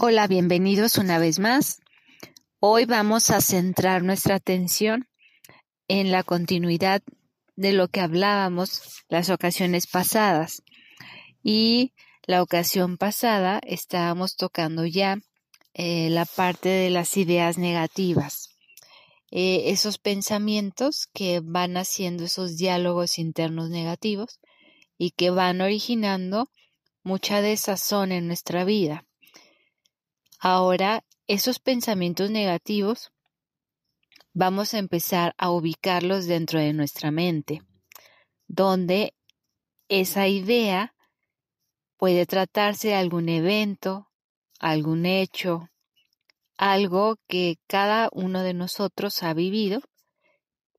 Hola, 0.00 0.28
bienvenidos 0.28 0.96
una 0.96 1.18
vez 1.18 1.40
más. 1.40 1.80
Hoy 2.60 2.84
vamos 2.84 3.30
a 3.30 3.40
centrar 3.40 4.04
nuestra 4.04 4.36
atención 4.36 5.08
en 5.88 6.12
la 6.12 6.22
continuidad 6.22 7.02
de 7.56 7.72
lo 7.72 7.88
que 7.88 7.98
hablábamos 7.98 9.02
las 9.08 9.28
ocasiones 9.28 9.88
pasadas. 9.88 10.62
Y 11.42 11.94
la 12.28 12.44
ocasión 12.44 12.96
pasada 12.96 13.60
estábamos 13.64 14.36
tocando 14.36 14.86
ya 14.86 15.16
eh, 15.74 16.10
la 16.10 16.26
parte 16.26 16.68
de 16.68 16.90
las 16.90 17.16
ideas 17.16 17.58
negativas, 17.58 18.50
eh, 19.32 19.72
esos 19.72 19.98
pensamientos 19.98 21.08
que 21.12 21.40
van 21.42 21.76
haciendo 21.76 22.22
esos 22.22 22.56
diálogos 22.56 23.18
internos 23.18 23.68
negativos 23.68 24.38
y 24.96 25.10
que 25.10 25.30
van 25.30 25.60
originando 25.60 26.48
mucha 27.02 27.42
desazón 27.42 28.12
en 28.12 28.28
nuestra 28.28 28.62
vida. 28.62 29.07
Ahora, 30.38 31.04
esos 31.26 31.58
pensamientos 31.58 32.30
negativos 32.30 33.12
vamos 34.32 34.72
a 34.72 34.78
empezar 34.78 35.34
a 35.36 35.50
ubicarlos 35.50 36.26
dentro 36.26 36.60
de 36.60 36.72
nuestra 36.72 37.10
mente, 37.10 37.62
donde 38.46 39.14
esa 39.88 40.28
idea 40.28 40.94
puede 41.96 42.24
tratarse 42.24 42.88
de 42.88 42.94
algún 42.94 43.28
evento, 43.28 44.08
algún 44.60 45.06
hecho, 45.06 45.70
algo 46.56 47.16
que 47.26 47.58
cada 47.66 48.08
uno 48.12 48.42
de 48.42 48.54
nosotros 48.54 49.22
ha 49.24 49.34
vivido 49.34 49.80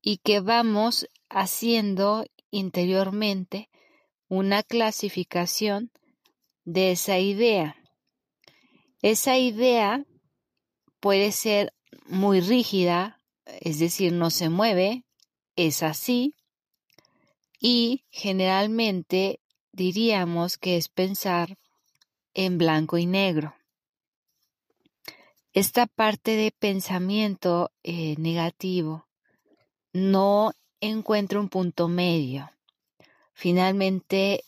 y 0.00 0.18
que 0.18 0.40
vamos 0.40 1.06
haciendo 1.28 2.24
interiormente 2.50 3.68
una 4.28 4.62
clasificación 4.62 5.90
de 6.64 6.92
esa 6.92 7.18
idea. 7.18 7.79
Esa 9.02 9.38
idea 9.38 10.04
puede 11.00 11.32
ser 11.32 11.72
muy 12.06 12.40
rígida, 12.40 13.20
es 13.46 13.78
decir, 13.78 14.12
no 14.12 14.30
se 14.30 14.50
mueve, 14.50 15.04
es 15.56 15.82
así, 15.82 16.34
y 17.58 18.04
generalmente 18.10 19.40
diríamos 19.72 20.58
que 20.58 20.76
es 20.76 20.88
pensar 20.88 21.58
en 22.34 22.58
blanco 22.58 22.98
y 22.98 23.06
negro. 23.06 23.54
Esta 25.52 25.86
parte 25.86 26.36
de 26.36 26.52
pensamiento 26.52 27.72
eh, 27.82 28.14
negativo 28.18 29.08
no 29.92 30.52
encuentra 30.80 31.40
un 31.40 31.48
punto 31.48 31.88
medio. 31.88 32.50
Finalmente 33.32 34.44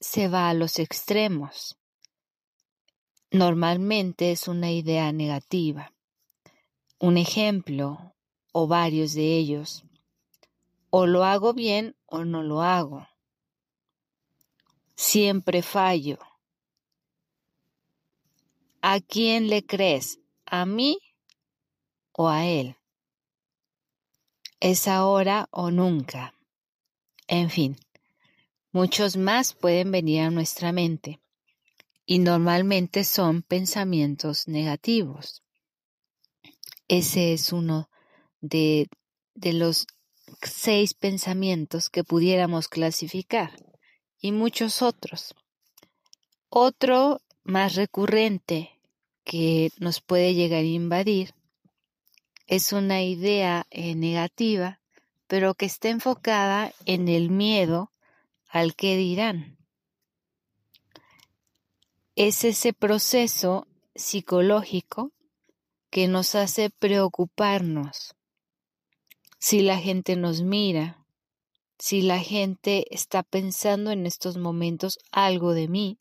se 0.00 0.28
va 0.28 0.48
a 0.48 0.54
los 0.54 0.78
extremos. 0.78 1.76
Normalmente 3.32 4.30
es 4.30 4.46
una 4.46 4.70
idea 4.70 5.10
negativa. 5.12 5.92
Un 7.00 7.18
ejemplo 7.18 8.14
o 8.52 8.68
varios 8.68 9.14
de 9.14 9.36
ellos. 9.36 9.84
O 10.90 11.06
lo 11.06 11.24
hago 11.24 11.52
bien 11.52 11.96
o 12.06 12.24
no 12.24 12.44
lo 12.44 12.62
hago. 12.62 13.08
Siempre 14.94 15.62
fallo. 15.62 16.18
¿A 18.80 19.00
quién 19.00 19.48
le 19.48 19.66
crees? 19.66 20.20
¿A 20.46 20.64
mí 20.64 20.98
o 22.12 22.28
a 22.28 22.46
él? 22.46 22.76
Es 24.60 24.86
ahora 24.86 25.48
o 25.50 25.72
nunca. 25.72 26.32
En 27.26 27.50
fin, 27.50 27.76
muchos 28.70 29.16
más 29.16 29.52
pueden 29.52 29.90
venir 29.90 30.22
a 30.22 30.30
nuestra 30.30 30.70
mente 30.70 31.20
y 32.06 32.20
normalmente 32.20 33.02
son 33.02 33.42
pensamientos 33.42 34.46
negativos. 34.46 35.42
Ese 36.86 37.32
es 37.32 37.52
uno 37.52 37.90
de, 38.40 38.88
de 39.34 39.52
los 39.52 39.88
seis 40.40 40.94
pensamientos 40.94 41.90
que 41.90 42.04
pudiéramos 42.04 42.68
clasificar 42.68 43.50
y 44.20 44.30
muchos 44.30 44.82
otros. 44.82 45.34
Otro 46.48 47.20
más 47.42 47.74
recurrente 47.74 48.70
que 49.24 49.72
nos 49.78 50.00
puede 50.00 50.34
llegar 50.34 50.60
a 50.60 50.62
invadir 50.62 51.34
es 52.46 52.72
una 52.72 53.02
idea 53.02 53.66
eh, 53.70 53.96
negativa, 53.96 54.80
pero 55.26 55.54
que 55.54 55.66
está 55.66 55.88
enfocada 55.88 56.72
en 56.84 57.08
el 57.08 57.30
miedo 57.30 57.90
al 58.48 58.76
que 58.76 58.96
dirán 58.96 59.55
es 62.16 62.44
ese 62.44 62.72
proceso 62.72 63.66
psicológico 63.94 65.12
que 65.90 66.08
nos 66.08 66.34
hace 66.34 66.70
preocuparnos. 66.70 68.14
Si 69.38 69.60
la 69.60 69.78
gente 69.78 70.16
nos 70.16 70.40
mira, 70.40 71.06
si 71.78 72.00
la 72.00 72.18
gente 72.18 72.86
está 72.90 73.22
pensando 73.22 73.90
en 73.90 74.06
estos 74.06 74.38
momentos 74.38 74.98
algo 75.12 75.52
de 75.52 75.68
mí, 75.68 75.98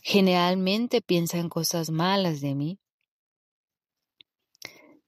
generalmente 0.00 1.02
piensan 1.02 1.48
cosas 1.48 1.90
malas 1.90 2.40
de 2.40 2.54
mí. 2.54 2.78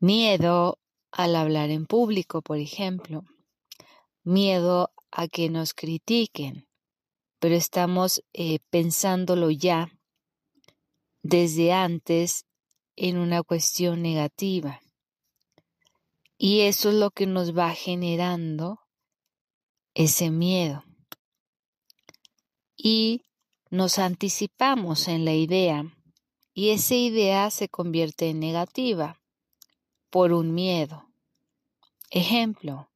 Miedo 0.00 0.80
al 1.12 1.36
hablar 1.36 1.70
en 1.70 1.86
público, 1.86 2.42
por 2.42 2.58
ejemplo. 2.58 3.22
Miedo 4.24 4.90
a 5.12 5.28
que 5.28 5.48
nos 5.48 5.74
critiquen 5.74 6.66
pero 7.40 7.56
estamos 7.56 8.22
eh, 8.32 8.60
pensándolo 8.70 9.50
ya 9.50 9.90
desde 11.22 11.72
antes 11.72 12.44
en 12.96 13.16
una 13.16 13.42
cuestión 13.42 14.02
negativa. 14.02 14.80
Y 16.36 16.60
eso 16.60 16.90
es 16.90 16.94
lo 16.94 17.10
que 17.10 17.26
nos 17.26 17.56
va 17.56 17.74
generando 17.74 18.80
ese 19.94 20.30
miedo. 20.30 20.84
Y 22.76 23.22
nos 23.70 23.98
anticipamos 23.98 25.08
en 25.08 25.24
la 25.24 25.34
idea 25.34 25.84
y 26.52 26.70
esa 26.70 26.94
idea 26.94 27.50
se 27.50 27.68
convierte 27.68 28.30
en 28.30 28.40
negativa 28.40 29.20
por 30.10 30.32
un 30.32 30.52
miedo. 30.54 31.06
Ejemplo, 32.10 32.90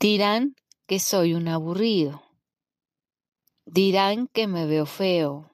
dirán 0.00 0.56
que 0.86 0.98
soy 0.98 1.34
un 1.34 1.48
aburrido. 1.48 2.22
Dirán 3.64 4.28
que 4.28 4.46
me 4.46 4.66
veo 4.66 4.86
feo. 4.86 5.50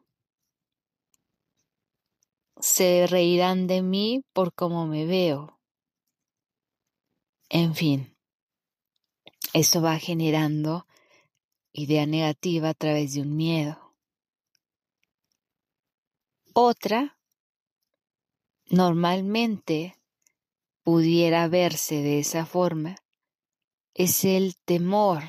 Se 2.60 3.06
reirán 3.06 3.66
de 3.66 3.82
mí 3.82 4.24
por 4.32 4.52
cómo 4.52 4.86
me 4.86 5.06
veo. 5.06 5.60
En 7.50 7.74
fin, 7.74 8.16
eso 9.54 9.80
va 9.80 9.98
generando 9.98 10.86
idea 11.72 12.06
negativa 12.06 12.70
a 12.70 12.74
través 12.74 13.14
de 13.14 13.22
un 13.22 13.36
miedo. 13.36 13.94
Otra, 16.52 17.18
normalmente 18.70 19.96
pudiera 20.82 21.48
verse 21.48 22.02
de 22.02 22.18
esa 22.18 22.44
forma, 22.44 22.96
es 23.98 24.24
el 24.24 24.54
temor 24.64 25.24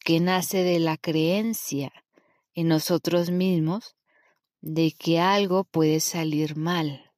que 0.00 0.18
nace 0.18 0.64
de 0.64 0.80
la 0.80 0.96
creencia 0.96 1.92
en 2.52 2.66
nosotros 2.66 3.30
mismos 3.30 3.94
de 4.60 4.90
que 4.90 5.20
algo 5.20 5.62
puede 5.62 6.00
salir 6.00 6.56
mal, 6.56 7.12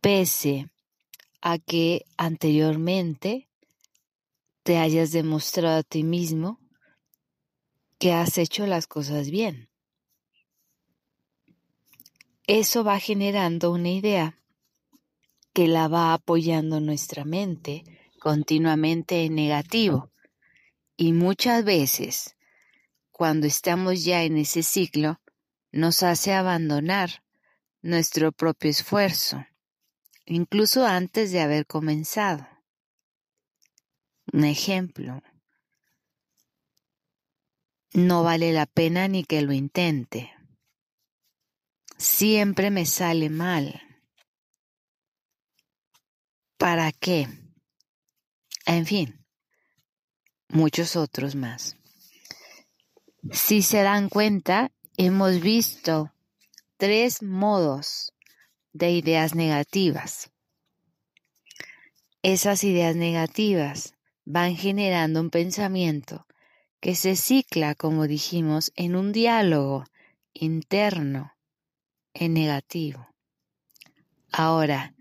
pese 0.00 0.70
a 1.40 1.58
que 1.58 2.04
anteriormente 2.16 3.48
te 4.64 4.78
hayas 4.78 5.12
demostrado 5.12 5.78
a 5.78 5.82
ti 5.84 6.02
mismo 6.02 6.58
que 7.98 8.12
has 8.12 8.38
hecho 8.38 8.66
las 8.66 8.88
cosas 8.88 9.30
bien. 9.30 9.68
Eso 12.48 12.82
va 12.82 12.98
generando 12.98 13.70
una 13.70 13.90
idea 13.90 14.36
que 15.52 15.68
la 15.68 15.86
va 15.86 16.12
apoyando 16.12 16.80
nuestra 16.80 17.24
mente 17.24 17.84
continuamente 18.24 19.26
en 19.26 19.34
negativo. 19.34 20.10
Y 20.96 21.12
muchas 21.12 21.62
veces, 21.62 22.38
cuando 23.10 23.46
estamos 23.46 24.02
ya 24.02 24.22
en 24.22 24.38
ese 24.38 24.62
ciclo, 24.62 25.20
nos 25.72 26.02
hace 26.02 26.32
abandonar 26.32 27.22
nuestro 27.82 28.32
propio 28.32 28.70
esfuerzo, 28.70 29.44
incluso 30.24 30.86
antes 30.86 31.32
de 31.32 31.42
haber 31.42 31.66
comenzado. 31.66 32.48
Un 34.32 34.44
ejemplo, 34.44 35.22
no 37.92 38.22
vale 38.22 38.54
la 38.54 38.64
pena 38.64 39.06
ni 39.06 39.24
que 39.24 39.42
lo 39.42 39.52
intente. 39.52 40.32
Siempre 41.98 42.70
me 42.70 42.86
sale 42.86 43.28
mal. 43.28 43.82
¿Para 46.56 46.90
qué? 46.90 47.43
En 48.66 48.86
fin, 48.86 49.24
muchos 50.48 50.96
otros 50.96 51.34
más. 51.34 51.76
Si 53.30 53.62
se 53.62 53.82
dan 53.82 54.08
cuenta, 54.08 54.70
hemos 54.96 55.40
visto 55.40 56.12
tres 56.76 57.22
modos 57.22 58.12
de 58.72 58.90
ideas 58.90 59.34
negativas. 59.34 60.30
Esas 62.22 62.64
ideas 62.64 62.96
negativas 62.96 63.94
van 64.24 64.56
generando 64.56 65.20
un 65.20 65.30
pensamiento 65.30 66.26
que 66.80 66.94
se 66.94 67.16
cicla, 67.16 67.74
como 67.74 68.06
dijimos, 68.06 68.72
en 68.76 68.96
un 68.96 69.12
diálogo 69.12 69.84
interno 70.32 71.34
en 72.14 72.34
negativo. 72.34 73.08
Ahora, 74.32 74.94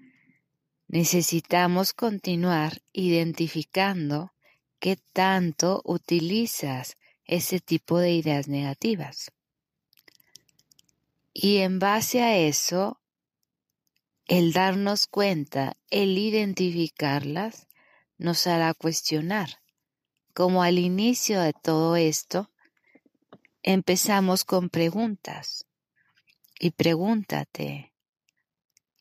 necesitamos 0.93 1.91
continuar 1.91 2.83
identificando 2.91 4.31
qué 4.77 4.95
tanto 5.11 5.81
utilizas 5.85 6.97
ese 7.25 7.59
tipo 7.59 7.97
de 7.97 8.11
ideas 8.11 8.47
negativas. 8.47 9.31
Y 11.33 11.57
en 11.57 11.79
base 11.79 12.21
a 12.21 12.37
eso, 12.37 13.01
el 14.27 14.53
darnos 14.53 15.07
cuenta, 15.07 15.77
el 15.89 16.15
identificarlas, 16.15 17.67
nos 18.19 18.45
hará 18.45 18.75
cuestionar. 18.75 19.63
Como 20.35 20.61
al 20.61 20.77
inicio 20.77 21.41
de 21.41 21.53
todo 21.53 21.95
esto, 21.95 22.51
empezamos 23.63 24.43
con 24.43 24.69
preguntas. 24.69 25.65
Y 26.59 26.69
pregúntate 26.69 27.92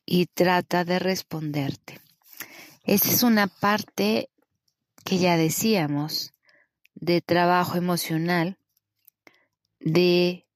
y 0.05 0.25
trata 0.27 0.83
de 0.85 0.99
responderte. 0.99 1.99
Esa 2.83 3.09
es 3.09 3.23
una 3.23 3.47
parte 3.47 4.29
que 5.05 5.17
ya 5.17 5.37
decíamos 5.37 6.33
de 6.95 7.21
trabajo 7.21 7.77
emocional, 7.77 8.57
de 9.79 10.47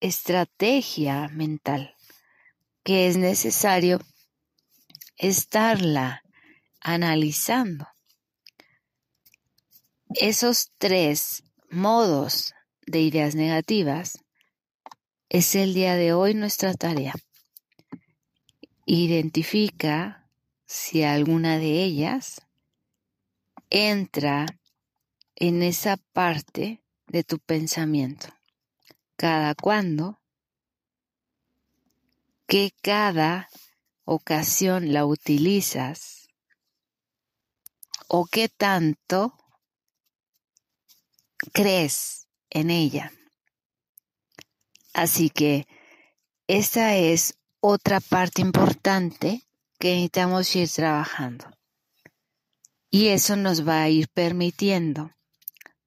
estrategia 0.00 1.28
mental, 1.28 1.94
que 2.82 3.08
es 3.08 3.16
necesario 3.16 4.00
estarla 5.16 6.22
analizando. 6.80 7.86
Esos 10.10 10.72
tres 10.78 11.42
modos 11.70 12.54
de 12.86 13.00
ideas 13.00 13.34
negativas 13.34 14.18
es 15.28 15.54
el 15.54 15.74
día 15.74 15.96
de 15.96 16.12
hoy 16.12 16.34
nuestra 16.34 16.74
tarea. 16.74 17.14
Identifica 18.86 20.28
si 20.66 21.02
alguna 21.02 21.58
de 21.58 21.82
ellas 21.84 22.42
entra 23.70 24.46
en 25.36 25.62
esa 25.62 25.96
parte 25.96 26.82
de 27.06 27.24
tu 27.24 27.38
pensamiento. 27.38 28.28
Cada 29.16 29.54
cuando, 29.54 30.20
que 32.46 32.72
cada 32.82 33.48
ocasión 34.04 34.92
la 34.92 35.06
utilizas 35.06 36.28
o 38.08 38.26
qué 38.26 38.48
tanto 38.48 39.34
crees 41.52 42.28
en 42.50 42.70
ella. 42.70 43.12
Así 44.92 45.30
que 45.30 45.66
esa 46.46 46.96
es 46.96 47.38
otra 47.66 47.98
parte 47.98 48.42
importante 48.42 49.42
que 49.78 49.94
necesitamos 49.94 50.54
ir 50.54 50.68
trabajando. 50.68 51.46
Y 52.90 53.08
eso 53.08 53.36
nos 53.36 53.66
va 53.66 53.80
a 53.80 53.88
ir 53.88 54.08
permitiendo 54.08 55.12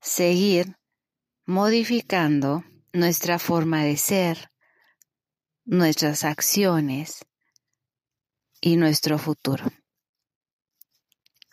seguir 0.01 0.75
modificando 1.45 2.63
nuestra 2.94 3.38
forma 3.38 3.83
de 3.83 3.95
ser, 3.95 4.50
nuestras 5.65 6.24
acciones 6.24 7.24
y 8.59 8.75
nuestro 8.77 9.19
futuro. 9.19 9.71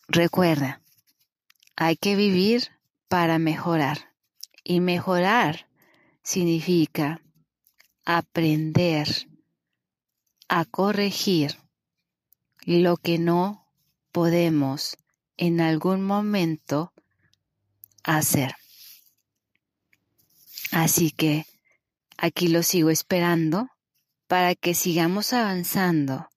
Recuerda, 0.08 0.80
hay 1.76 1.96
que 1.96 2.16
vivir 2.16 2.70
para 3.08 3.38
mejorar. 3.38 4.14
Y 4.64 4.80
mejorar 4.80 5.68
significa 6.22 7.20
aprender 8.06 9.28
a 10.48 10.64
corregir 10.64 11.58
lo 12.64 12.96
que 12.96 13.18
no 13.18 13.68
podemos 14.12 14.96
en 15.36 15.60
algún 15.60 16.02
momento 16.04 16.92
hacer. 18.02 18.54
Así 20.70 21.10
que 21.10 21.46
aquí 22.16 22.48
lo 22.48 22.62
sigo 22.62 22.90
esperando 22.90 23.68
para 24.26 24.54
que 24.54 24.74
sigamos 24.74 25.32
avanzando. 25.32 26.28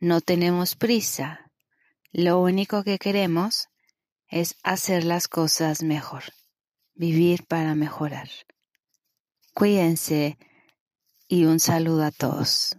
No 0.00 0.20
tenemos 0.20 0.76
prisa. 0.76 1.50
Lo 2.12 2.40
único 2.40 2.84
que 2.84 2.98
queremos 2.98 3.68
es 4.28 4.56
hacer 4.62 5.04
las 5.04 5.28
cosas 5.28 5.82
mejor, 5.82 6.24
vivir 6.94 7.46
para 7.46 7.74
mejorar. 7.74 8.28
Cuídense 9.54 10.38
y 11.26 11.44
un 11.44 11.60
saludo 11.60 12.04
a 12.04 12.10
todos. 12.10 12.76